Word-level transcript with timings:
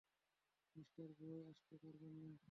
Mister 0.75 1.07
Roy 1.19 1.41
আসতে 1.51 1.75
পারবেন 1.77 2.13
না। 2.23 2.31